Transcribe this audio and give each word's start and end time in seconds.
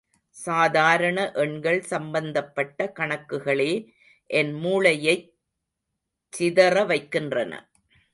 சாதாரண 0.37 1.17
எண்கள் 1.35 1.81
சம்பந்தப்பட்ட 1.81 2.93
கணக்குகளே 2.99 3.69
என் 4.29 4.53
மூளையைச் 4.55 5.27
சிதற 6.33 6.85
வைக்கின்றன. 6.85 7.53